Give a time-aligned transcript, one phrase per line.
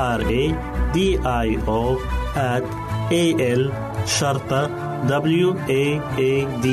[0.00, 0.44] R A
[0.94, 0.98] D
[1.46, 1.82] I O
[2.52, 2.64] at
[3.12, 3.24] A
[3.60, 3.62] L
[4.06, 4.62] شرطة
[5.06, 6.66] W A A D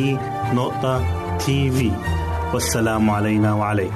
[0.56, 1.04] نقطة
[1.38, 1.92] تي في
[2.54, 3.96] والسلام علينا وعليكم.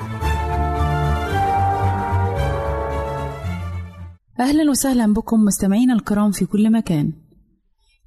[4.39, 7.13] أهلا وسهلا بكم مستمعينا الكرام في كل مكان.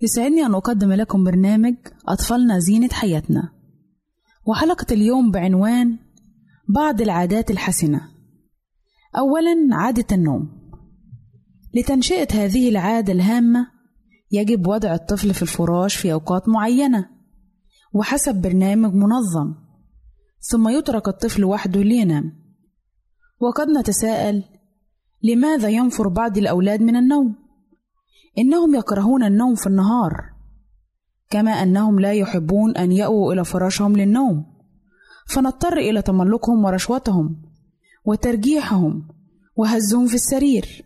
[0.02, 1.74] يسعدني أن أقدم لكم برنامج
[2.08, 3.52] أطفالنا زينة حياتنا.
[4.46, 5.98] وحلقة اليوم بعنوان
[6.68, 8.00] بعض العادات الحسنة.
[9.18, 10.63] أولا عادة النوم.
[11.74, 13.66] لتنشئة هذه العادة الهامة
[14.30, 17.08] يجب وضع الطفل في الفراش في أوقات معينة
[17.92, 19.54] وحسب برنامج منظم
[20.40, 22.32] ثم يترك الطفل وحده لينام.
[23.40, 24.44] وقد نتساءل
[25.22, 27.34] لماذا ينفر بعض الأولاد من النوم؟
[28.38, 30.12] إنهم يكرهون النوم في النهار
[31.30, 34.44] كما أنهم لا يحبون أن يأووا إلى فراشهم للنوم.
[35.26, 37.42] فنضطر إلى تملقهم ورشوتهم
[38.04, 39.08] وترجيحهم
[39.56, 40.84] وهزهم في السرير.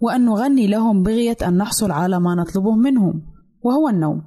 [0.00, 3.22] وأن نغني لهم بغية أن نحصل على ما نطلبه منهم
[3.62, 4.22] وهو النوم.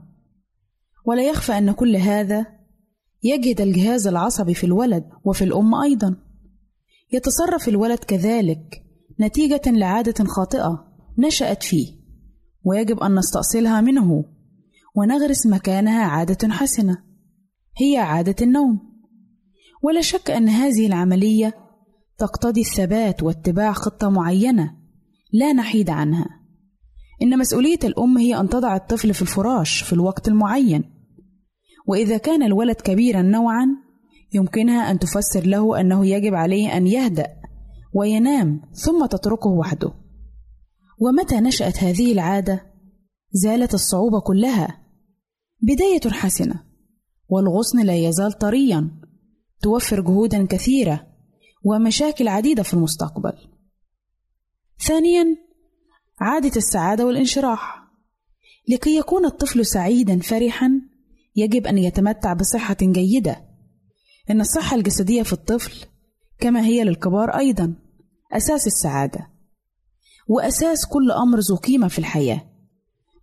[1.06, 2.46] ولا يخفى أن كل هذا
[3.24, 6.16] يجهد الجهاز العصبي في الولد وفي الأم أيضا.
[7.14, 8.84] يتصرف الولد كذلك
[9.20, 10.88] نتيجة لعادة خاطئة
[11.18, 11.88] نشأت فيه
[12.64, 14.26] ويجب أن نستأصلها منه
[14.96, 16.98] ونغرس مكانها عادة حسنة
[17.78, 18.80] هي عادة النوم.
[19.84, 21.54] ولا شك أن هذه العملية
[22.18, 24.83] تقتضي الثبات واتباع خطة معينة
[25.34, 26.26] لا نحيد عنها.
[27.22, 30.84] إن مسؤولية الأم هي أن تضع الطفل في الفراش في الوقت المعين.
[31.88, 33.68] وإذا كان الولد كبيرا نوعا
[34.34, 37.28] يمكنها أن تفسر له أنه يجب عليه أن يهدأ
[37.94, 39.94] وينام ثم تتركه وحده.
[41.00, 42.66] ومتى نشأت هذه العادة؟
[43.32, 44.80] زالت الصعوبة كلها.
[45.62, 46.64] بداية حسنة
[47.30, 48.92] والغصن لا يزال طريا
[49.62, 51.08] توفر جهودا كثيرة
[51.66, 53.53] ومشاكل عديدة في المستقبل.
[54.80, 55.38] ثانيا
[56.20, 57.84] عادة السعادة والانشراح.
[58.70, 60.82] لكي يكون الطفل سعيدا فرحا
[61.36, 63.46] يجب أن يتمتع بصحة جيدة.
[64.30, 65.86] إن الصحة الجسدية في الطفل
[66.40, 67.76] كما هي للكبار أيضا
[68.32, 69.28] أساس السعادة
[70.28, 72.42] وأساس كل أمر ذو قيمة في الحياة.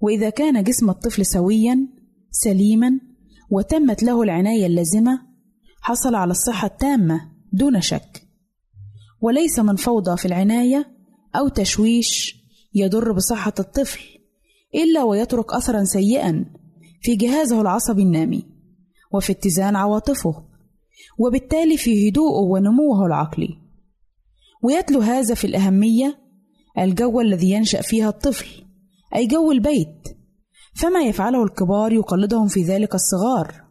[0.01, 1.89] وإذا كان جسم الطفل سويا
[2.31, 3.01] سليما
[3.51, 5.23] وتمت له العناية اللازمة
[5.83, 8.23] حصل على الصحة التامة دون شك.
[9.21, 11.00] وليس من فوضى في العناية
[11.37, 12.37] أو تشويش
[12.75, 14.01] يضر بصحة الطفل
[14.75, 16.45] إلا ويترك أثرا سيئا
[17.03, 18.47] في جهازه العصبي النامي
[19.13, 20.45] وفي اتزان عواطفه
[21.19, 23.59] وبالتالي في هدوءه ونموه العقلي.
[24.63, 26.19] ويتلو هذا في الأهمية
[26.79, 28.65] الجو الذي ينشأ فيها الطفل
[29.17, 30.09] أي جو البيت
[30.75, 33.65] فما يفعله الكبار يقلدهم في ذلك الصغار.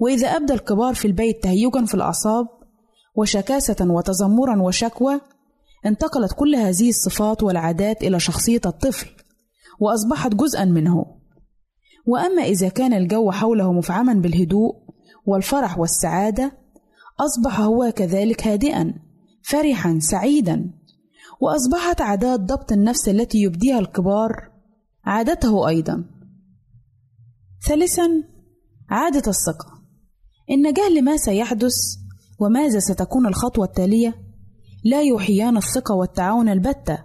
[0.00, 2.46] وإذا أبدى الكبار في البيت تهيجا في الأعصاب
[3.14, 5.20] وشكاسة وتذمرا وشكوى
[5.86, 9.06] انتقلت كل هذه الصفات والعادات إلى شخصية الطفل
[9.80, 11.06] وأصبحت جزءا منه.
[12.06, 14.74] وأما إذا كان الجو حوله مفعما بالهدوء
[15.26, 16.52] والفرح والسعادة
[17.20, 18.94] أصبح هو كذلك هادئا
[19.42, 20.70] فرحا سعيدا.
[21.40, 24.32] وأصبحت عادات ضبط النفس التي يبديها الكبار
[25.04, 26.04] عادته أيضا.
[27.68, 28.08] ثالثا
[28.90, 29.76] عادة الثقة.
[30.50, 31.74] إن جهل ما سيحدث
[32.38, 34.25] وماذا ستكون الخطوة التالية؟
[34.90, 37.04] لا يوحيان الثقة والتعاون البتة.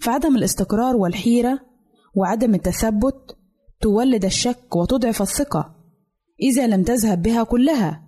[0.00, 1.60] فعدم الاستقرار والحيرة
[2.14, 3.36] وعدم التثبت
[3.80, 5.74] تولد الشك وتضعف الثقة
[6.42, 8.02] إذا لم تذهب بها كلها.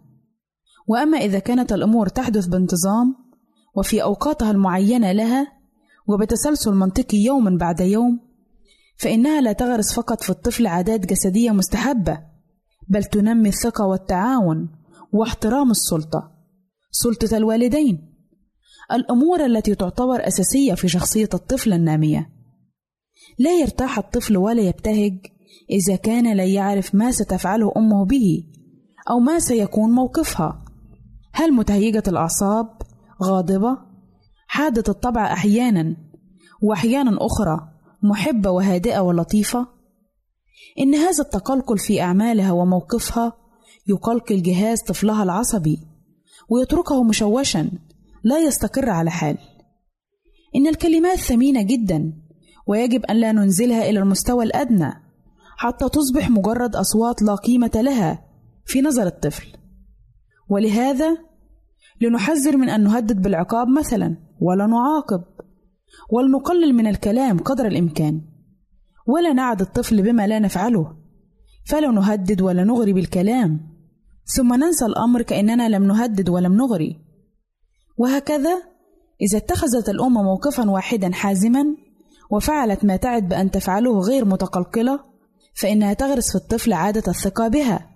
[0.89, 3.17] وأما إذا كانت الأمور تحدث بانتظام
[3.77, 5.53] وفي أوقاتها المعينة لها
[6.07, 8.21] وبتسلسل منطقي يوما بعد يوم
[8.97, 12.19] فإنها لا تغرس فقط في الطفل عادات جسدية مستحبة
[12.89, 14.69] بل تنمي الثقة والتعاون
[15.13, 16.33] واحترام السلطة
[16.91, 18.14] سلطة الوالدين.
[18.93, 22.31] الأمور التي تعتبر أساسية في شخصية الطفل النامية.
[23.39, 25.19] لا يرتاح الطفل ولا يبتهج
[25.71, 28.45] إذا كان لا يعرف ما ستفعله أمه به
[29.11, 30.65] أو ما سيكون موقفها.
[31.33, 32.69] هل متهيجة الأعصاب
[33.23, 33.79] غاضبة؟
[34.47, 35.97] حادة الطبع أحيانا
[36.63, 37.61] وأحيانا أخرى
[38.03, 39.67] محبة وهادئة ولطيفة؟
[40.79, 43.33] إن هذا التقلقل في أعمالها وموقفها
[43.87, 45.79] يقلقل جهاز طفلها العصبي
[46.49, 47.71] ويتركه مشوشا
[48.25, 49.39] لا يستقر على حال.
[50.57, 52.13] إن الكلمات ثمينة جدا
[52.67, 54.93] ويجب أن لا ننزلها إلى المستوى الأدنى
[55.57, 58.25] حتى تصبح مجرد أصوات لا قيمة لها
[58.65, 59.47] في نظر الطفل.
[60.49, 61.19] ولهذا
[62.01, 65.25] لنحذر من أن نهدد بالعقاب مثلا ولا نعاقب
[66.11, 68.21] ولنقلل من الكلام قدر الإمكان.
[69.07, 70.97] ولا نعد الطفل بما لا نفعله
[71.67, 73.61] فلا نهدد ولا نغري بالكلام.
[74.25, 77.04] ثم ننسى الأمر كأننا لم نهدد ولم نغري.
[77.97, 78.63] وهكذا
[79.21, 81.65] إذا اتخذت الأم موقفا واحدا حازما
[82.31, 85.01] وفعلت ما تعد بأن تفعله غير متقلقلة
[85.55, 87.91] فإنها تغرس في الطفل عادة الثقة بها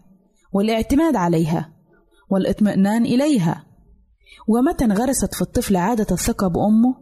[0.52, 1.72] والاعتماد عليها
[2.30, 3.64] والاطمئنان إليها.
[4.48, 6.94] ومتى انغرست في الطفل عادة الثقة بأمه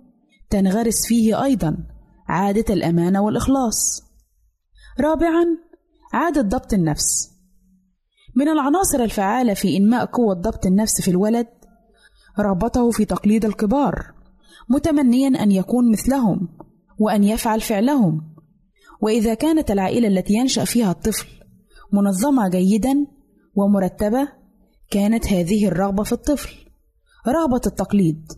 [0.50, 1.76] تنغرس فيه أيضا
[2.28, 4.02] عادة الأمانة والإخلاص.
[5.00, 5.44] رابعا
[6.12, 7.30] عادة ضبط النفس.
[8.36, 11.46] من العناصر الفعالة في إنماء قوة ضبط النفس في الولد
[12.40, 14.12] رغبته في تقليد الكبار
[14.68, 16.48] متمنيا أن يكون مثلهم
[16.98, 18.36] وأن يفعل فعلهم.
[19.00, 21.26] وإذا كانت العائلة التي ينشأ فيها الطفل
[21.92, 23.06] منظمة جيدا
[23.54, 24.28] ومرتبة
[24.90, 26.54] كانت هذه الرغبة في الطفل.
[27.28, 28.32] رغبة التقليد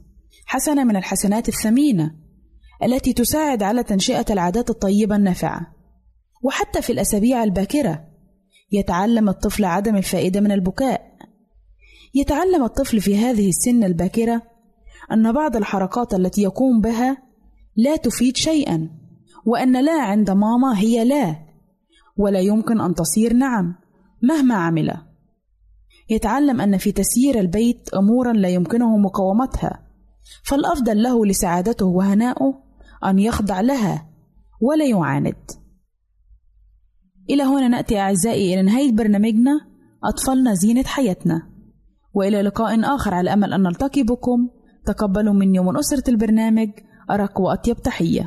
[0.47, 2.14] حسنة من الحسنات الثمينة
[2.83, 5.61] التي تساعد على تنشئة العادات الطيبة النافعة.
[6.43, 8.05] وحتى في الأسابيع الباكرة
[8.73, 11.18] يتعلم الطفل عدم الفائدة من البكاء.
[12.15, 14.43] يتعلم الطفل في هذه السن الباكرة
[15.12, 17.23] أن بعض الحركات التي يقوم بها
[17.77, 18.91] لا تفيد شيئا
[19.47, 21.37] وأن لا عند ماما هي لا
[22.17, 23.75] ولا يمكن أن تصير نعم
[24.23, 24.95] مهما عمل.
[26.11, 29.83] يتعلم أن في تسيير البيت أمورا لا يمكنه مقاومتها
[30.45, 32.55] فالأفضل له لسعادته وهنائه
[33.05, 34.09] أن يخضع لها
[34.61, 35.50] ولا يعاند.
[37.31, 39.61] إلى هنا نأتي أعزائي إلى نهاية برنامجنا
[40.05, 41.58] أطفالنا زينة حياتنا.
[42.19, 44.49] وإلى لقاء آخر على أمل أن نلتقي بكم
[44.87, 46.71] تقبلوا مني ومن أسرة البرنامج
[47.11, 48.25] أرق وأطيب تحية.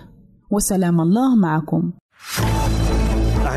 [0.52, 1.92] وسلام الله معكم.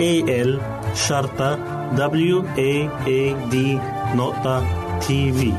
[0.00, 0.12] A
[0.48, 0.60] L
[0.94, 1.58] شرطة
[1.96, 3.56] W A A D
[4.16, 4.64] نقطة
[5.00, 5.52] تي في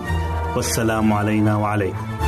[0.56, 2.19] والسلام علينا وعليكم.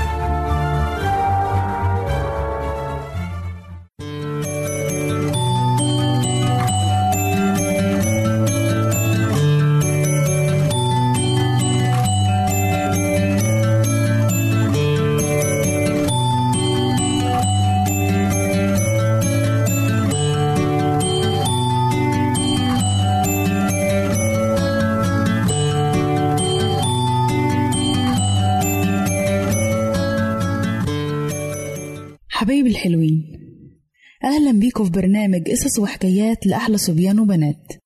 [34.81, 37.80] بيكم في برنامج قصص وحكايات لأحلى صبيان وبنات.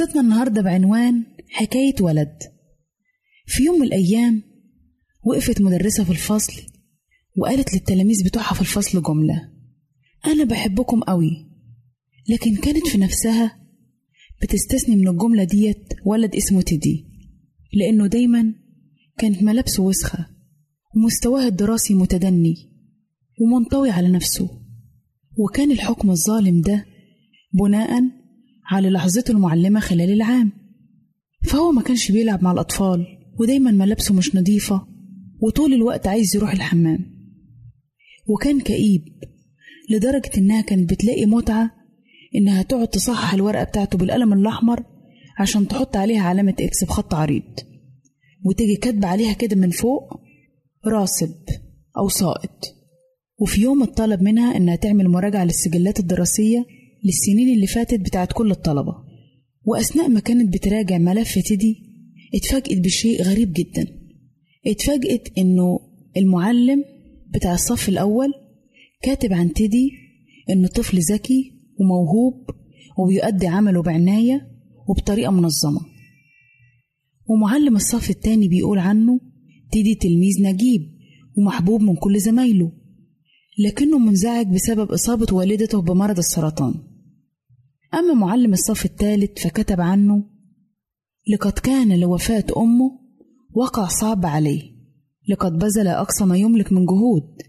[0.00, 2.38] قصتنا النهاردة بعنوان حكاية ولد.
[3.46, 4.42] في يوم من الأيام
[5.24, 6.52] وقفت مدرسة في الفصل
[7.36, 9.52] وقالت للتلاميذ بتوعها في الفصل جملة
[10.26, 11.46] أنا بحبكم قوي.
[12.28, 13.60] لكن كانت في نفسها
[14.42, 17.06] بتستثني من الجملة ديت ولد اسمه تيدي
[17.72, 18.54] لأنه دايما
[19.18, 20.26] كانت ملابسه وسخة
[20.96, 22.54] ومستواه الدراسي متدني
[23.40, 24.50] ومنطوي على نفسه
[25.38, 26.86] وكان الحكم الظالم ده
[27.52, 28.19] بناء
[28.70, 30.52] على لحظته المعلمة خلال العام.
[31.44, 33.06] فهو ما كانش بيلعب مع الأطفال
[33.40, 34.86] ودايما ملابسه مش نظيفة
[35.40, 36.98] وطول الوقت عايز يروح الحمام.
[38.28, 39.02] وكان كئيب
[39.90, 41.70] لدرجة إنها كانت بتلاقي متعة
[42.34, 44.84] إنها تقعد تصحح الورقة بتاعته بالقلم الأحمر
[45.38, 47.42] عشان تحط عليها علامة إكس بخط عريض.
[48.44, 50.20] وتيجي كاتبة عليها كده من فوق
[50.86, 51.34] راسب
[51.98, 52.64] أو ساقط
[53.38, 56.64] وفي يوم اتطلب منها إنها تعمل مراجعة للسجلات الدراسية
[57.04, 58.94] للسنين اللي فاتت بتاعت كل الطلبة.
[59.64, 61.76] وأثناء ما كانت بتراجع ملف تيدي
[62.34, 63.86] اتفاجئت بشيء غريب جدا.
[64.66, 65.78] اتفاجئت إنه
[66.16, 66.84] المعلم
[67.34, 68.28] بتاع الصف الأول
[69.02, 69.90] كاتب عن تيدي
[70.50, 72.50] إنه طفل ذكي وموهوب
[72.98, 74.50] وبيؤدي عمله بعناية
[74.88, 75.80] وبطريقة منظمة.
[77.28, 79.20] ومعلم الصف التاني بيقول عنه
[79.72, 80.82] تيدي تلميذ نجيب
[81.38, 82.72] ومحبوب من كل زمايله
[83.58, 86.74] لكنه منزعج بسبب إصابة والدته بمرض السرطان.
[87.94, 90.24] أما معلم الصف الثالث فكتب عنه
[91.32, 93.00] لقد كان لوفاة أمه
[93.52, 94.62] وقع صعب عليه
[95.28, 97.42] لقد بذل أقصى ما يملك من جهود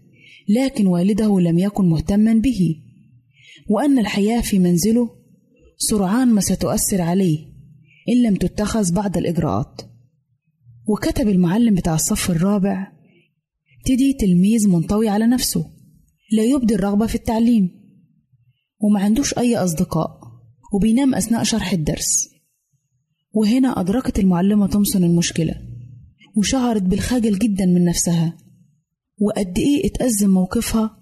[0.48, 2.82] لكن والده لم يكن مهتما به
[3.70, 5.10] وأن الحياة في منزله
[5.78, 7.38] سرعان ما ستؤثر عليه
[8.08, 9.80] إن لم تتخذ بعض الإجراءات.
[10.88, 12.92] وكتب المعلم بتاع الصف الرابع
[13.84, 15.70] تدي تلميذ منطوي على نفسه
[16.32, 17.70] لا يبدي الرغبة في التعليم
[18.80, 20.21] وما عندوش أي أصدقاء.
[20.72, 22.28] وبينام أثناء شرح الدرس.
[23.32, 25.54] وهنا أدركت المعلمة تومسون المشكلة
[26.36, 28.36] وشعرت بالخجل جدا من نفسها.
[29.20, 30.98] وقد إيه اتأزم موقفها؟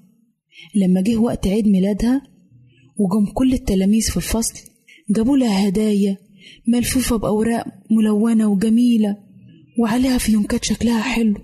[0.74, 2.22] لما جه وقت عيد ميلادها
[2.96, 4.54] وجم كل التلاميذ في الفصل
[5.10, 6.16] جابوا لها هدايا
[6.68, 9.16] ملفوفة بأوراق ملونة وجميلة
[9.78, 11.34] وعليها فيونكات شكلها حلو.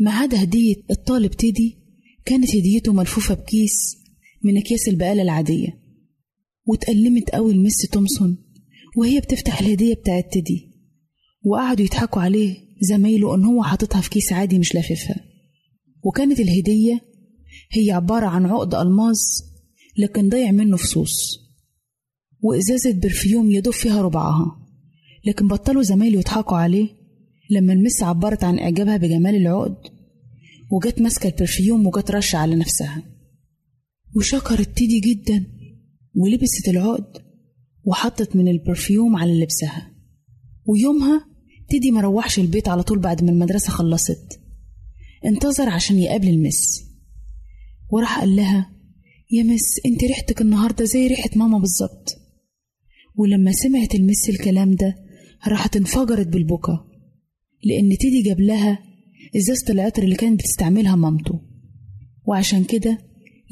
[0.00, 1.78] ما عدا هدية الطالب تيدي
[2.24, 3.96] كانت هديته ملفوفة بكيس
[4.44, 5.81] من أكياس البقالة العادية.
[6.66, 8.38] واتألمت قوي ال Miss تومسون
[8.96, 10.72] وهي بتفتح الهدية بتاعت تيدي
[11.44, 15.24] وقعدوا يضحكوا عليه زمايله إن هو حاططها في كيس عادي مش لاففها.
[16.04, 17.00] وكانت الهدية
[17.72, 19.16] هي عبارة عن عقد ألماظ
[19.98, 21.38] لكن ضايع منه فصوص.
[22.40, 24.58] وإزازة perfume يدوب فيها ربعها.
[25.26, 26.88] لكن بطلوا زمايله يضحكوا عليه
[27.50, 29.76] لما ال Miss عبرت عن إعجابها بجمال العقد
[30.70, 33.02] وجت ماسكة ال perfume وجت رشة على نفسها.
[34.16, 35.46] وشكرت تيدي جدا.
[36.16, 37.22] ولبست العقد
[37.84, 39.90] وحطت من ال perfume على لبسها.
[40.66, 41.24] ويومها
[41.68, 44.40] تيدي مروحش البيت على طول بعد ما المدرسة خلصت.
[45.24, 46.84] انتظر عشان يقابل المس.
[47.90, 48.70] وراح قال لها
[49.30, 52.18] يا مس انت ريحتك النهاردة زي ريحة ماما بالظبط.
[53.16, 54.94] ولما سمعت المس الكلام ده
[55.48, 56.84] راحت انفجرت بالبكا.
[57.64, 58.78] لأن تيدي جاب لها
[59.36, 61.40] إزازة العطر اللي كانت بتستعملها مامته.
[62.26, 62.98] وعشان كده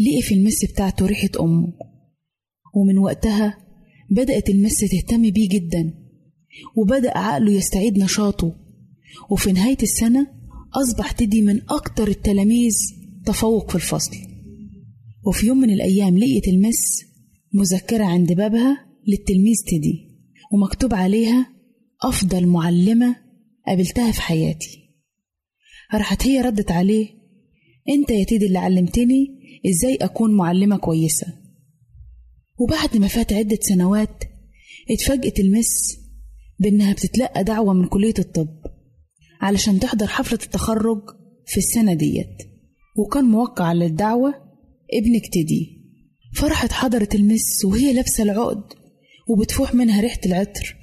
[0.01, 1.73] لقي في المس بتاعته ريحة أمه.
[2.75, 3.59] ومن وقتها
[4.11, 5.95] بدأت المس تهتم بيه جدا
[6.77, 8.57] وبدأ عقله يستعيد نشاطه.
[9.31, 10.27] وفي نهاية السنة
[10.75, 12.73] أصبح تدي من أكتر التلاميذ
[13.27, 14.17] تفوق في الفصل.
[15.27, 17.05] وفي يوم من الأيام لقيت المس
[17.53, 20.11] مذكرة عند بابها للتلميذ تدي
[20.53, 21.47] ومكتوب عليها
[22.03, 23.17] أفضل معلمة
[23.67, 24.79] قابلتها في حياتي.
[25.95, 27.09] راحت هي ردت عليه
[27.89, 29.27] أنت يا تيدي اللي علمتني
[29.67, 31.40] إزاي أكون معلمة كويسة.
[32.61, 34.25] وبعد ما فات عدة سنوات
[34.91, 35.99] اتفاجئت المس
[36.59, 38.49] بإنها بتتلقى دعوة من كلية الطب
[39.41, 41.03] علشان تحضر حفلة التخرج
[41.47, 42.43] في السنة ديت.
[42.97, 44.35] وكان موقع على الدعوة
[44.95, 45.81] ابنك تيدي
[46.35, 48.63] فرحت حضرت المس وهي لابسة العقد
[49.29, 50.77] وبتفوح منها ريحة العطر.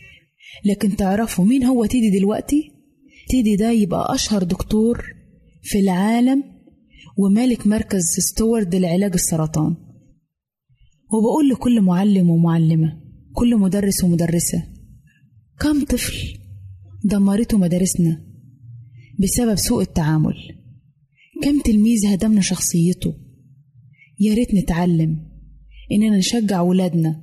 [0.65, 2.71] لكن تعرفوا مين هو تيدي دلوقتي؟
[3.29, 5.05] تيدي ده يبقى أشهر دكتور
[5.63, 6.43] في العالم
[7.17, 9.75] ومالك مركز ستوارد لعلاج السرطان.
[11.13, 13.01] وبقول لكل معلم ومعلمة
[13.33, 14.63] كل مدرس ومدرسة
[15.59, 16.37] كم طفل
[17.05, 18.21] دمرته مدارسنا
[19.19, 20.35] بسبب سوء التعامل؟
[21.43, 23.13] كم تلميذ هدمنا شخصيته؟
[24.19, 25.17] يا ريت نتعلم
[25.91, 27.21] إننا نشجع ولادنا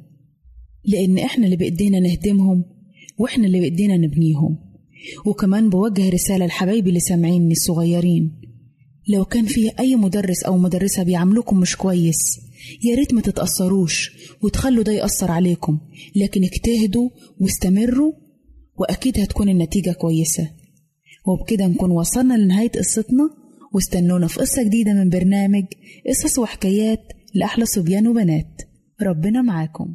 [0.85, 2.65] لأن إحنا اللي بإيدينا نهدمهم
[3.19, 4.59] وإحنا اللي بإيدينا نبنيهم.
[5.27, 8.41] وكمان بوجه رسالة لحبايبي اللي سامعيني الصغيرين
[9.09, 12.41] لو كان فيه أي مدرس أو مدرسة بيعاملوكم مش كويس
[12.85, 14.11] يا ريت ما تتأثروش
[14.43, 15.81] وتخلوا ده يأثر عليكم
[16.17, 18.13] لكن اجتهدوا واستمروا
[18.77, 20.51] وأكيد هتكون النتيجة كويسة.
[21.27, 23.31] وبكده نكون وصلنا لنهاية قصتنا
[23.73, 25.65] واستنونا في قصة جديدة من برنامج
[26.09, 27.01] قصص وحكايات
[27.35, 28.63] لأحلى صبيان وبنات.
[29.03, 29.95] ربنا معاكم.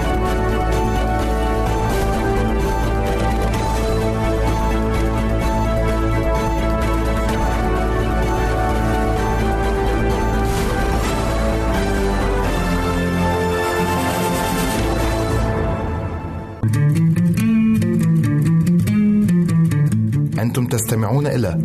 [20.51, 21.61] أنتم تستمعون إلى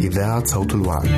[0.00, 1.08] إذاعة صوت الوعد.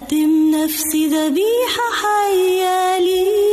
[0.00, 3.50] قدم نفسي ذبيحة حية ليك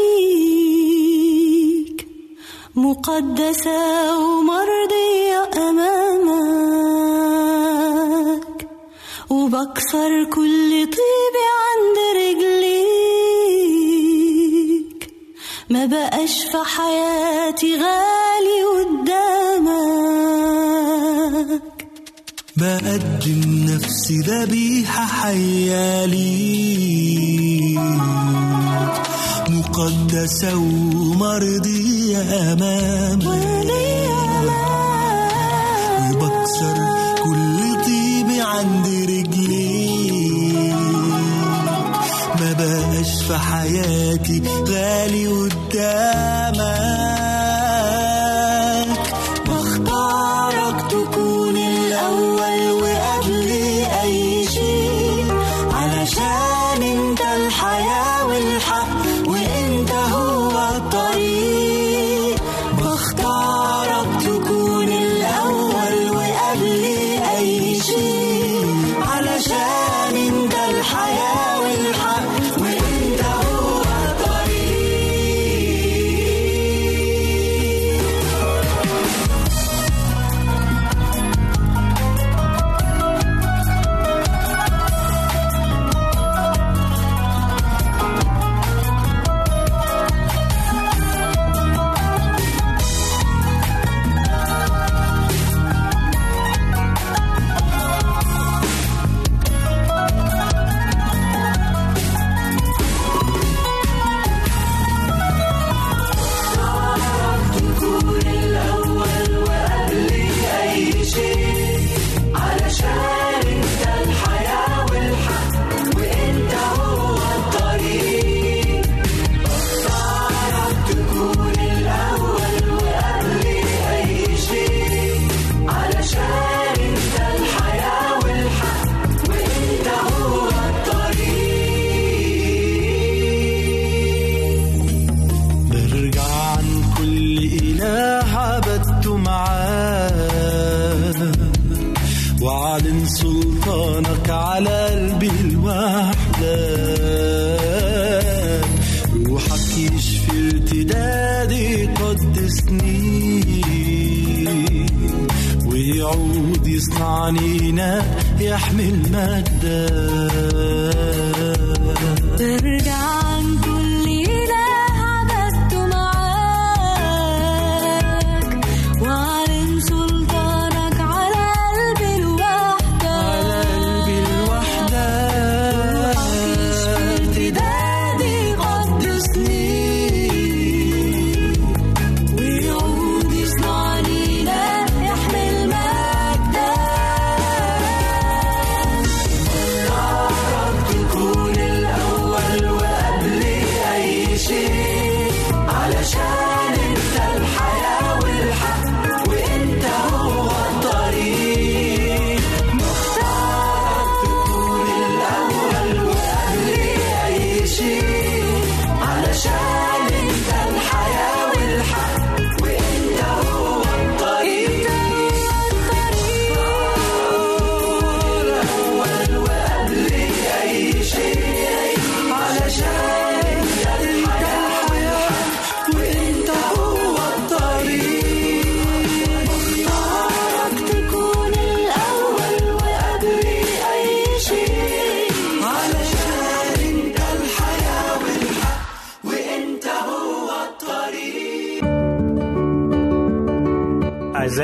[2.75, 5.92] مقدسة ومرضية أمامك
[9.29, 12.83] وبكسر كل طيب عند رجليك.
[15.69, 19.63] ما بقاش في حياتي غالي قدامك.
[22.57, 27.79] بقدم نفسي ذبيحة حية ليك.
[29.49, 32.21] مقدسة ومرضية
[32.53, 33.73] أمامك.
[36.11, 37.02] وبكسر
[43.63, 46.32] حياتي غالي قدامك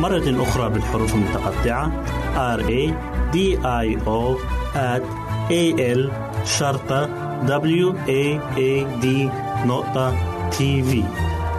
[0.00, 1.92] مرة أخرى بالحروف المتقطعة.
[2.56, 2.94] R A
[3.34, 4.36] D I O
[4.74, 5.02] at
[5.50, 5.64] A
[5.96, 6.10] L
[6.44, 7.08] شرطة
[7.46, 9.06] W A A D
[9.66, 10.16] نقطة
[10.50, 11.04] تي في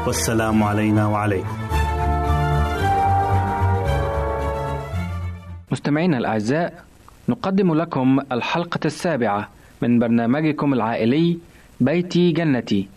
[0.07, 1.57] والسلام علينا وعليكم.
[5.71, 6.83] مستمعينا الأعزاء
[7.29, 9.49] نقدم لكم الحلقة السابعة
[9.81, 11.37] من برنامجكم العائلي
[11.79, 12.87] بيتي جنتي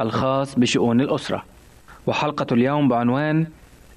[0.00, 1.42] الخاص بشؤون الأسرة.
[2.06, 3.46] وحلقة اليوم بعنوان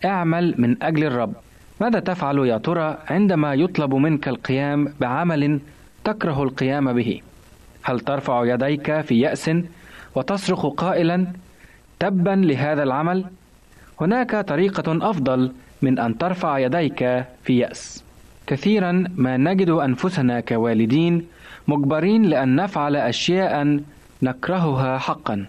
[0.06, 1.34] اعمل من أجل الرب.
[1.82, 5.60] ماذا تفعل يا ترى عندما يطلب منك القيام بعمل
[6.04, 7.22] تكره القيام به؟
[7.84, 9.52] هل ترفع يديك في يأس
[10.16, 11.28] وتصرخ قائلا
[12.00, 13.26] تبا لهذا العمل؟
[14.02, 18.04] هناك طريقة أفضل من أن ترفع يديك في يأس.
[18.48, 21.26] كثيرا ما نجد أنفسنا كوالدين
[21.68, 23.80] مجبرين لأن نفعل أشياء
[24.22, 25.46] نكرهها حقا.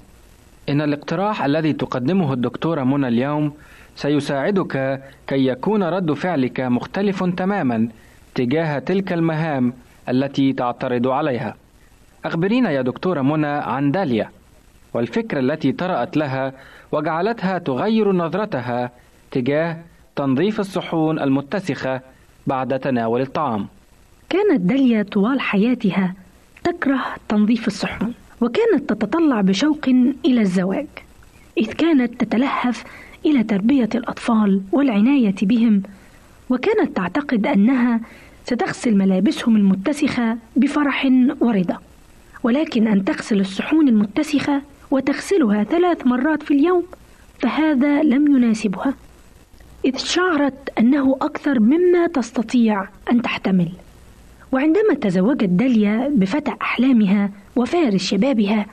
[0.69, 3.53] إن الاقتراح الذي تقدمه الدكتورة منى اليوم
[3.99, 7.89] سيساعدك كي يكون رد فعلك مختلف تماما
[8.35, 9.73] تجاه تلك المهام
[10.09, 11.55] التي تعترض عليها.
[12.25, 14.31] أخبرينا يا دكتورة منى عن داليا
[14.95, 16.53] والفكرة التي طرأت لها
[16.93, 18.91] وجعلتها تغير نظرتها
[19.31, 19.79] تجاه
[20.17, 22.01] تنظيف الصحون المتسخة
[22.47, 23.67] بعد تناول الطعام.
[24.29, 26.15] كانت داليا طوال حياتها
[26.65, 29.89] تكره تنظيف الصحون وكانت تتطلع بشوق
[30.25, 30.87] إلى الزواج
[31.59, 32.85] إذ كانت تتلهف
[33.27, 35.83] إلى تربية الأطفال والعناية بهم
[36.51, 38.01] وكانت تعتقد أنها
[38.47, 41.09] ستغسل ملابسهم المتسخة بفرح
[41.41, 41.79] ورضا.
[42.43, 46.83] ولكن أن تغسل الصحون المتسخة وتغسلها ثلاث مرات في اليوم
[47.39, 48.95] فهذا لم يناسبها.
[49.85, 53.69] إذ شعرت أنه أكثر مما تستطيع أن تحتمل.
[54.53, 58.67] وعندما تزوجت داليا بفتى أحلامها وفارس شبابها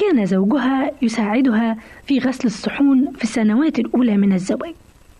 [0.00, 1.76] كان زوجها يساعدها
[2.06, 4.74] في غسل الصحون في السنوات الأولى من الزواج.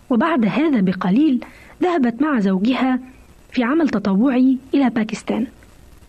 [0.09, 1.45] وبعد هذا بقليل
[1.83, 2.99] ذهبت مع زوجها
[3.51, 5.47] في عمل تطوعي إلى باكستان.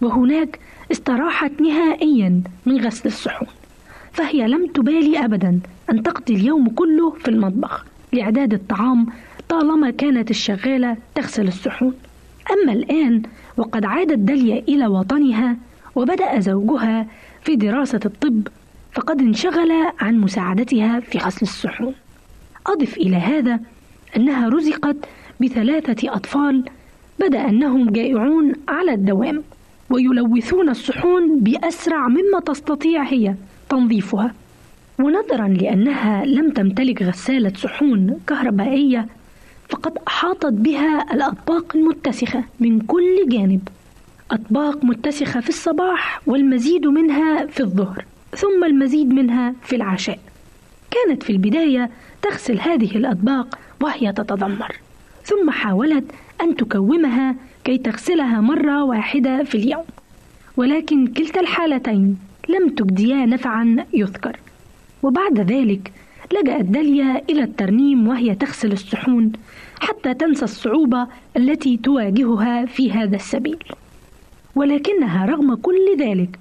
[0.01, 0.59] وهناك
[0.93, 3.49] استراحت نهائيا من غسل الصحون.
[4.13, 5.61] فهي لم تبالي أبدا
[5.91, 9.07] أن تقضي اليوم كله في المطبخ لإعداد الطعام
[9.49, 11.95] طالما كانت الشغالة تغسل الصحون.
[12.51, 13.23] أما الآن
[13.57, 15.57] وقد عادت داليا إلى وطنها
[15.95, 17.07] وبدأ زوجها
[17.45, 18.49] في دراسة الطب
[18.93, 21.95] فقد انشغل عن مساعدتها في غسل الصحون.
[22.67, 23.61] أضف إلى هذا
[24.17, 24.97] أنها رزقت
[25.41, 26.65] بثلاثة أطفال
[27.19, 29.43] بدأ أنهم جائعون على الدوام
[29.91, 33.35] ويلوثون الصحون بأسرع مما تستطيع هي
[33.69, 34.35] تنظيفها.
[34.99, 39.07] ونظرا لأنها لم تمتلك غسالة صحون كهربائية
[39.69, 43.69] فقد أحاطت بها الأطباق المتسخة من كل جانب.
[44.31, 48.05] أطباق متسخة في الصباح والمزيد منها في الظهر.
[48.37, 50.19] ثم المزيد منها في العشاء.
[50.91, 51.91] كانت في البداية
[52.23, 54.77] تغسل هذه الأطباق وهي تتذمر.
[55.25, 56.05] ثم حاولت
[56.41, 59.85] أن تكومها كي تغسلها مرة واحدة في اليوم.
[60.57, 62.19] ولكن كلتا الحالتين
[62.49, 64.37] لم تجديا نفعا يذكر.
[65.03, 65.93] وبعد ذلك
[66.33, 69.33] لجأت داليا إلى الترنيم وهي تغسل الصحون
[69.81, 71.07] حتى تنسى الصعوبة
[71.37, 73.65] التي تواجهها في هذا السبيل.
[74.55, 76.39] ولكنها رغم كل ذلك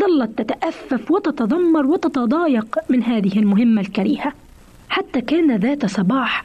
[0.00, 4.32] ظلت تتأفف وتتذمر وتتضايق من هذه المهمة الكريهة.
[4.88, 6.44] حتى كان ذات صباح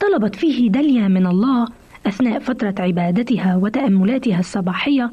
[0.00, 1.68] طلبت فيه داليا من الله
[2.06, 5.10] أثناء فترة عبادتها وتأملاتها الصباحية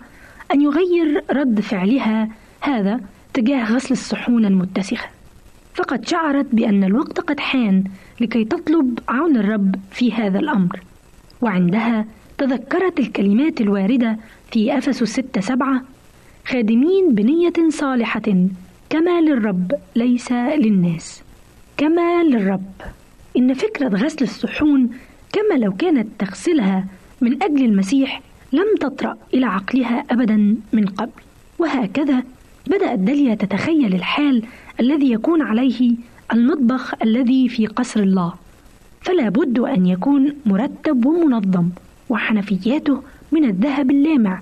[0.54, 2.30] أن يغير رد فعلها
[2.62, 3.00] هذا
[3.34, 5.08] تجاه غسل الصحون المتسخة
[5.74, 7.84] فقد شعرت بأن الوقت قد حان
[8.22, 10.80] لكي تطلب عون الرب في هذا الأمر.
[11.42, 12.06] وعندها
[12.38, 14.18] تذكرت الكلمات الواردة
[14.52, 15.82] في أفس ستة سبعة
[16.48, 18.48] خادمين بنية صالحة.
[18.90, 21.24] كما للرب ليس للناس.
[21.78, 22.72] كما للرب
[23.38, 24.90] إن فكرة غسل الصحون
[25.34, 26.86] كما لو كانت تغسلها
[27.22, 28.22] من أجل المسيح
[28.54, 31.22] لم تطرأ إلى عقلها أبدا من قبل.
[31.60, 32.24] وهكذا
[32.68, 34.44] بدأت داليا تتخيل الحال
[34.80, 35.96] الذي يكون عليه
[36.34, 38.34] المطبخ الذي في قصر الله.
[39.02, 41.70] فلا بد أن يكون مرتب ومنظم
[42.10, 44.42] وحنفياته من الذهب اللامع.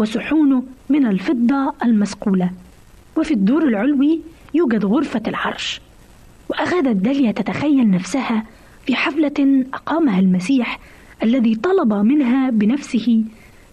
[0.00, 2.50] وصحونه من الفضة المسقولة.
[3.16, 4.20] وفي الدور العلوي
[4.54, 5.80] يوجد غرفة العرش.
[6.48, 8.44] وأخذت داليا تتخيل نفسها
[8.86, 10.78] في حفلة أقامها المسيح
[11.22, 13.24] الذي طلب منها بنفسه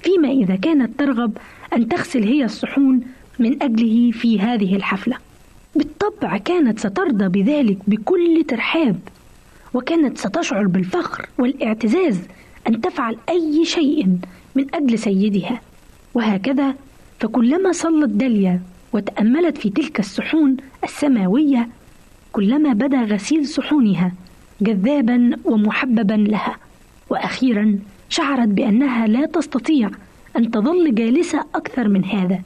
[0.01, 1.37] فيما إذا كانت ترغب
[1.73, 3.01] أن تغسل هي الصحون
[3.39, 5.17] من أجله في هذه الحفلة.
[5.75, 8.99] بالطبع كانت سترضى بذلك بكل ترحاب.
[9.73, 12.19] وكانت ستشعر بالفخر والاعتزاز
[12.67, 14.17] أن تفعل أي شيء
[14.55, 15.61] من أجل سيدها.
[16.17, 16.75] وهكذا
[17.19, 18.61] فكلما صلت داليا
[18.93, 21.69] وتأملت في تلك الصحون السماوية
[22.31, 24.11] كلما بدا غسيل صحونها
[24.61, 26.57] جذابا ومحببا لها.
[27.09, 29.89] وأخيرا شعرت بأنها لا تستطيع
[30.37, 32.41] أن تظل جالسة أكثر من هذا.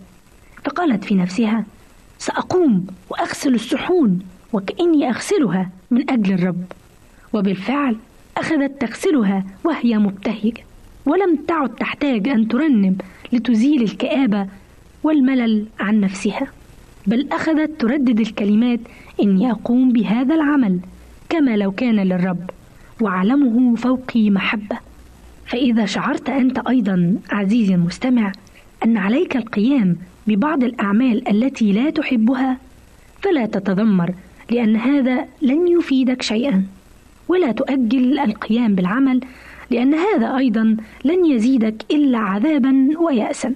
[0.65, 1.65] فقالت في نفسها
[2.19, 4.19] سأقوم وأغسل الصحون
[4.53, 6.63] وكأني أغسلها من أجل الرب.
[7.33, 7.95] وبالفعل
[8.37, 10.63] أخذت تغسلها وهي مبتهجة.
[11.05, 12.95] ولم تعد تحتاج أن ترنم
[13.33, 14.47] لتزيل الكآبة
[15.03, 16.47] والملل عن نفسها
[17.07, 18.79] بل أخذت تردد الكلمات
[19.21, 20.79] اني اقوم بهذا العمل
[21.29, 22.49] كما لو كان للرب
[23.01, 24.77] وعلمه فوقي محبة.
[25.45, 28.31] فإذا شعرت أنت أيضا عزيزي المستمع
[28.85, 29.97] أن عليك القيام
[30.27, 32.57] ببعض الأعمال التي لا تحبها
[33.21, 34.13] فلا تتذمر
[34.51, 36.63] لأن هذا لن يفيدك شيئا
[37.27, 39.21] ولا تؤجل القيام بالعمل
[39.71, 43.55] لأن هذا أيضا لن يزيدك إلا عذابا ويأسا.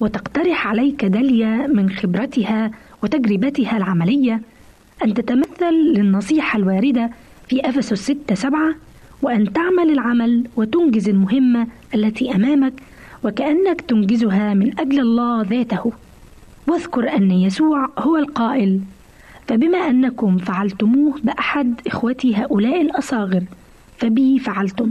[0.00, 2.70] وتقترح عليك داليا من خبرتها
[3.02, 4.40] وتجربتها العملية
[5.04, 7.10] أن تتمثل للنصيحة الواردة
[7.48, 8.74] في أفسس 6 سبعة
[9.22, 12.72] وأن تعمل العمل وتنجز المهمة التي أمامك
[13.24, 15.92] وكأنك تنجزها من أجل الله ذاته.
[16.66, 18.80] واذكر أن يسوع هو القائل
[19.48, 23.42] فبما أنكم فعلتموه بأحد إخوتي هؤلاء الأصاغر
[23.98, 24.90] فبي فعلتم.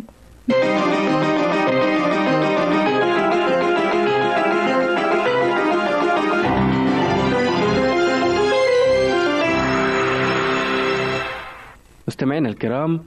[12.10, 13.04] مستمعينا الكرام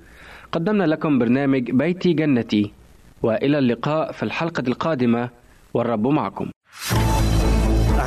[0.52, 2.72] قدمنا لكم برنامج بيتي جنتي
[3.22, 5.30] وإلى اللقاء في الحلقة القادمة
[5.74, 6.51] والرب معكم.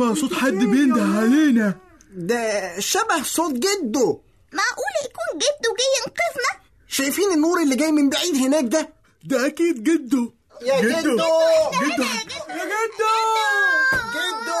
[0.00, 1.74] سامع صوت حد بينده علينا.
[2.16, 4.20] ده شبه صوت جده.
[4.52, 8.88] معقول يكون جده جاي ينقذنا؟ شايفين النور اللي جاي من بعيد هناك ده؟
[9.24, 10.32] ده أكيد جده.
[10.62, 11.00] يا جده.
[11.00, 12.04] جدو جده.
[12.48, 13.14] يا جدو
[14.14, 14.60] جدو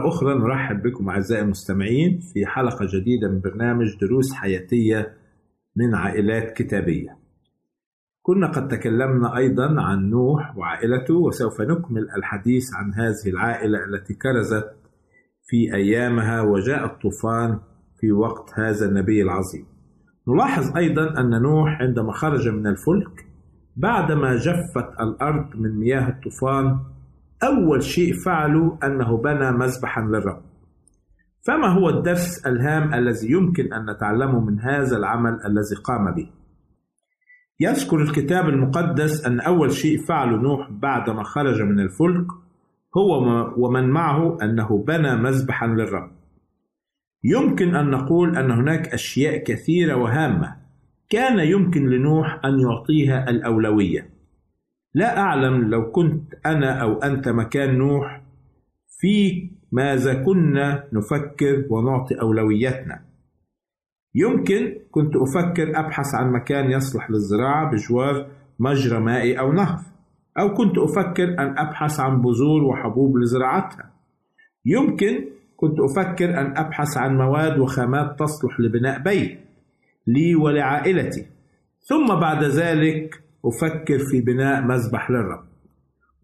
[0.00, 5.16] مرة أخرى نرحب بكم أعزائي المستمعين في حلقة جديدة من برنامج دروس حياتية
[5.76, 7.18] من عائلات كتابية.
[8.22, 14.70] كنا قد تكلمنا أيضا عن نوح وعائلته وسوف نكمل الحديث عن هذه العائلة التي كرزت
[15.46, 17.58] في أيامها وجاء الطوفان
[18.00, 19.66] في وقت هذا النبي العظيم.
[20.28, 23.26] نلاحظ أيضا أن نوح عندما خرج من الفلك
[23.76, 26.78] بعدما جفت الأرض من مياه الطوفان
[27.42, 30.42] أول شيء فعله أنه بنى مذبحا للرب.
[31.46, 36.28] فما هو الدرس الهام الذي يمكن أن نتعلمه من هذا العمل الذي قام به؟
[37.60, 42.26] يذكر الكتاب المقدس أن أول شيء فعله نوح بعدما خرج من الفلك
[42.96, 43.18] هو
[43.56, 46.10] ومن معه أنه بنى مذبحا للرب.
[47.24, 50.56] يمكن أن نقول أن هناك أشياء كثيرة وهامة
[51.10, 54.09] كان يمكن لنوح أن يعطيها الأولوية.
[54.94, 58.22] لا أعلم لو كنت أنا أو أنت مكان نوح
[59.00, 63.00] في ماذا كنا نفكر ونعطي أولوياتنا.
[64.14, 68.26] يمكن كنت أفكر أبحث عن مكان يصلح للزراعة بجوار
[68.58, 69.80] مجرى مائي أو نهر
[70.38, 73.90] أو كنت أفكر أن أبحث عن بذور وحبوب لزراعتها.
[74.64, 75.24] يمكن
[75.56, 79.40] كنت أفكر أن أبحث عن مواد وخامات تصلح لبناء بيت
[80.06, 81.26] لي ولعائلتي.
[81.80, 85.44] ثم بعد ذلك أفكر في بناء مذبح للرب.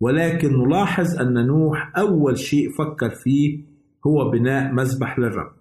[0.01, 3.65] ولكن نلاحظ أن نوح أول شيء فكر فيه
[4.07, 5.53] هو بناء مذبح للرب.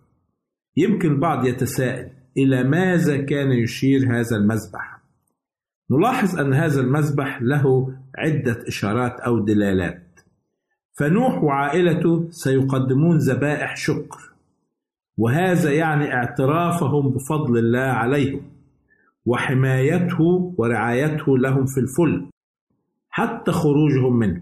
[0.77, 4.99] يمكن البعض يتساءل إلى ماذا كان يشير هذا المذبح
[5.91, 10.01] نلاحظ أن هذا المذبح له عدة إشارات أو دلالات.
[10.99, 14.31] فنوح وعائلته سيقدمون ذبائح شكر
[15.17, 18.54] وهذا يعني اعترافهم بفضل الله عليهم.
[19.25, 22.29] وحمايته ورعايته لهم في الفلك
[23.09, 24.41] حتى خروجهم منه.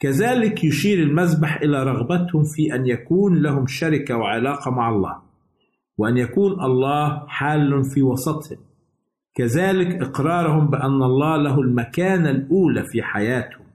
[0.00, 5.16] كذلك يشير المذبح إلى رغبتهم في أن يكون لهم شركة وعلاقة مع الله
[5.98, 8.58] وأن يكون الله حال في وسطهم.
[9.34, 13.66] كذلك إقرارهم بأن الله له المكانة الأولى في حياتهم.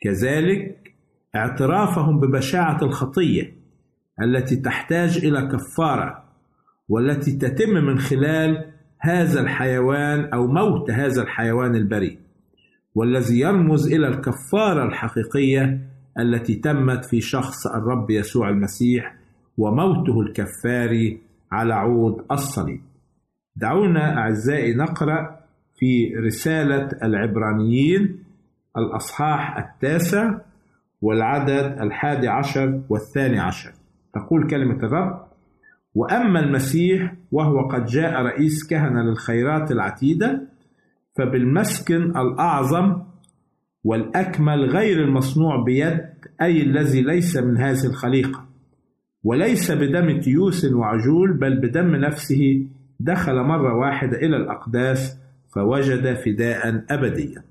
[0.00, 0.94] كذلك
[1.36, 3.54] اعترافهم ببشاعه الخطية
[4.22, 6.24] التي تحتاج إلى كفارة
[6.88, 8.73] والتي تتم من خلال
[9.04, 12.18] هذا الحيوان أو موت هذا الحيوان البريء
[12.94, 15.80] والذي يرمز إلى الكفارة الحقيقية
[16.18, 19.14] التي تمت في شخص الرب يسوع المسيح
[19.58, 21.20] وموته الكفاري
[21.52, 22.80] على عود الصليب.
[23.56, 25.40] دعونا أعزائي نقرأ
[25.78, 28.18] في رسالة العبرانيين
[28.76, 30.38] الأصحاح التاسع
[31.02, 33.72] والعدد الحادي عشر والثاني عشر.
[34.14, 35.26] تقول كلمة الرب:
[35.94, 40.48] وأما المسيح وهو قد جاء رئيس كهنة للخيرات العتيدة
[41.16, 43.02] فبالمسكن الأعظم
[43.84, 46.00] والأكمل غير المصنوع بيد
[46.42, 48.46] أي الذي ليس من هذه الخليقة.
[49.24, 52.66] وليس بدم تيوس وعجول بل بدم نفسه
[53.00, 55.18] دخل مرة واحدة إلى الأقداس
[55.54, 57.44] فوجد فداء ابديا.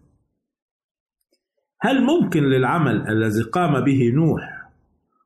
[1.82, 4.70] هل ممكن للعمل الذي قام به نوح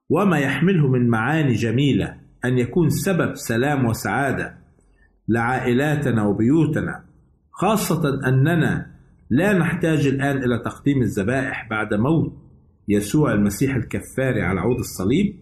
[0.10, 4.58] وما يحمله من معاني جميلة أن يكون سبب سلام وسعادة
[5.28, 7.04] لعائلاتنا وبيوتنا
[7.52, 8.92] خاصة أننا
[9.30, 12.34] لا نحتاج الآن إلى تقديم الذبائح بعد موت
[12.88, 15.36] يسوع المسيح الكفاري على عود الصليب.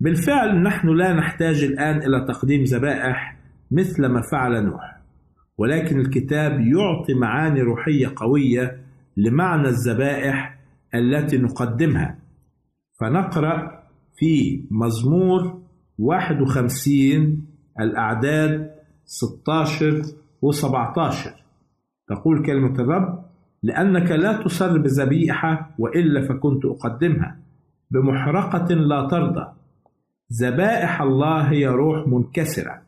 [0.00, 3.38] بالفعل نحن لا نحتاج الآن إلى تقديم ذبائح
[3.70, 4.96] مثل ما فعل نوح
[5.58, 8.80] ولكن الكتاب يعطي معاني روحية قوية
[9.16, 10.58] لمعنى الذبائح
[10.94, 12.18] التي نقدمها.
[13.00, 13.82] فنقرأ
[14.16, 15.65] في مزمور
[15.98, 17.46] 51
[17.80, 18.70] الأعداد
[19.04, 20.02] 16
[20.42, 21.28] و17
[22.08, 23.24] تقول كلمة الرب
[23.62, 27.38] لأنك لا تصر بذبيحة وإلا فكنت أقدمها.
[27.90, 29.46] بمحرقة لا ترضى.
[30.42, 32.82] ذبائح الله هي روح منكسرة.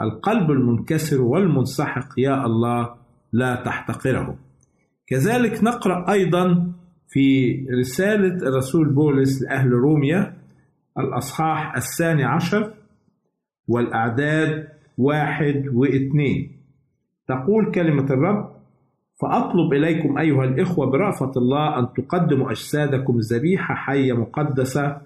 [0.00, 2.94] القلب المنكسر والمنسحق يا الله
[3.32, 4.38] لا تحتقره.
[5.06, 6.72] كذلك نقرأ أيضا
[7.08, 10.36] في رسالة الرسول بولس لأهل روميا
[10.98, 12.74] الأصحاح الثاني عشر
[13.68, 14.68] والأعداد
[14.98, 16.60] واحد واثنين.
[17.28, 18.54] تقول كلمة الرب
[19.22, 25.00] فأطلب إليكم أيها الإخوة برأفة الله أن تقدموا أجسادكم ذبيحة حية مقدسة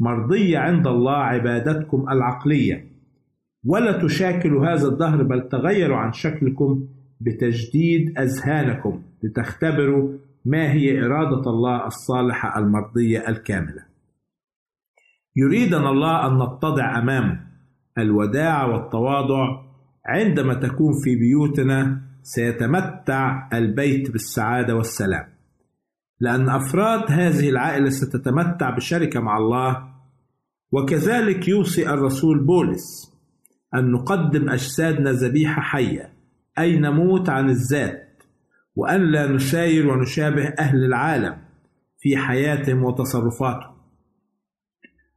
[0.00, 2.84] مرضية عند الله عبادتكم العقلية.
[3.66, 6.84] ولا تشاكلوا هذا الدهر بل تغيروا عن شكلكم
[7.20, 10.12] بتجديد أذهانكم لتختبروا
[10.44, 13.91] ما هي إرادة الله الصالحة المرضية الكاملة.
[15.36, 17.40] يريدنا الله أن نتضع أمامه
[17.98, 19.62] الوداع والتواضع.
[20.06, 25.24] عندما تكون في بيوتنا سيتمتع البيت بالسعادة والسلام.
[26.20, 29.92] لأن أفراد هذه العائلة ستتمتع بشركة مع الله.
[30.72, 33.12] وكذلك يوصي الرسول بولس
[33.74, 36.12] أن نقدم أجسادنا ذبيحة حية
[36.58, 38.22] أي نموت عن الذات
[38.76, 41.36] وأن لا نساير ونشابه أهل العالم
[41.98, 43.72] في حياتهم وتصرفاتهم.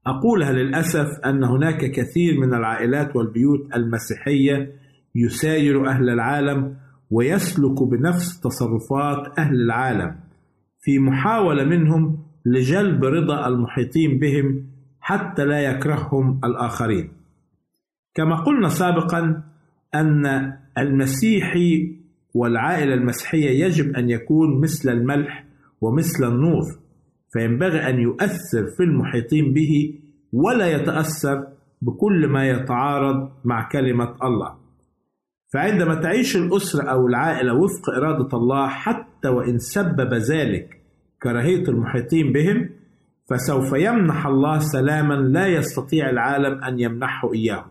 [0.08, 4.72] أقولها للأسف أن هناك كثير من العائلات والبيوت المسيحية
[5.16, 6.76] يساير أهل العالم
[7.12, 10.16] ويسلك بنفس تصرفات أهل العالم
[10.82, 14.66] في محاولة منهم لجلب رضا المحيطين بهم
[15.02, 17.12] حتى لا يكرههم الآخرين.
[18.14, 19.44] كما قلنا سابقا
[19.96, 21.96] أن المسيحي
[22.34, 25.46] والعائلة المسيحية يجب أن يكون مثل الملح
[25.82, 26.64] ومثل النور
[27.36, 30.00] فينبغي أن يؤثر في المحيطين به
[30.34, 31.48] ولا يتأثر
[31.82, 34.56] بكل ما يتعارض مع كلمة الله.
[35.54, 40.82] فعندما تعيش الأسرة أو العائلة وفق إرادة الله حتى وإن سبب ذلك
[41.24, 42.70] كراهية المحيطين بهم
[43.30, 47.66] فسوف يمنح الله سلاما لا يستطيع العالم أن يمنحه إياه.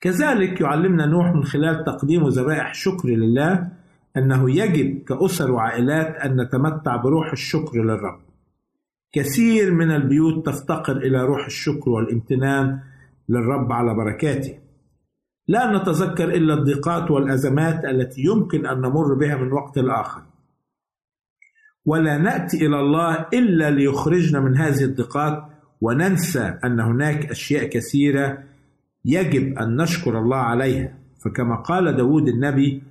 [0.00, 3.68] كذلك يعلمنا نوح من خلال تقديم ذبائح شكر لله
[4.16, 8.27] أنه يجب كأسر وعائلات أن نتمتع بروح الشكر للرب.
[9.12, 12.80] كثير من البيوت تفتقر إلى روح الشكر والامتنان
[13.28, 14.58] للرب على بركاته.
[15.48, 20.22] لا نتذكر إلا الضيقات والأزمات التي يمكن أن نمر بها من وقت لآخر.
[21.84, 25.44] ولا نأتي إلى الله إلا ليخرجنا من هذه الضيقات
[25.80, 28.38] وننسى أن هناك أشياء كثيرة
[29.04, 30.98] يجب أن نشكر الله عليها.
[31.24, 32.82] فكما قال داود النبي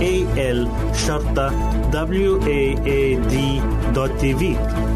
[0.00, 0.68] www.al
[3.94, 4.42] waad.tv